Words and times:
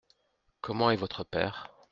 Comment 0.61 0.89
est 0.89 0.95
votre 0.95 1.23
père? 1.23 1.71